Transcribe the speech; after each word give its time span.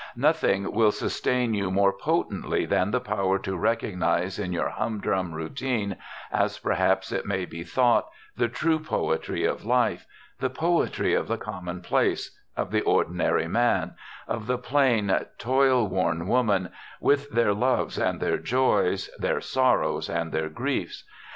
Nothing 0.17 0.71
will 0.73 0.91
sustain 0.91 1.53
you 1.53 1.69
more 1.69 1.93
potently 1.93 2.65
than 2.65 2.89
the 2.89 2.99
power 2.99 3.37
to 3.37 3.55
recognize 3.55 4.39
in 4.39 4.51
your 4.51 4.69
humdrum 4.69 5.31
routine, 5.31 5.95
as 6.31 6.57
perhaps 6.57 7.11
it 7.11 7.27
may 7.27 7.45
be 7.45 7.61
thought, 7.61 8.07
the 8.35 8.47
true 8.47 8.79
poetry 8.79 9.43
of 9.45 9.63
life 9.63 10.07
the 10.39 10.49
poetry 10.49 11.13
of 11.13 11.27
the 11.27 11.37
commonplace, 11.37 12.35
of 12.57 12.71
the 12.71 12.81
ordinary 12.81 13.47
man, 13.47 13.93
of 14.27 14.47
the 14.47 14.57
plain, 14.57 15.15
toilworn 15.37 16.25
woman, 16.27 16.71
with 16.99 17.29
their 17.29 17.53
loves 17.53 17.99
and 17.99 18.19
their 18.19 18.39
joys, 18.39 19.07
their 19.19 19.39
sorrows 19.39 20.09
and 20.09 20.31
their 20.31 20.49
griefs. 20.49 21.03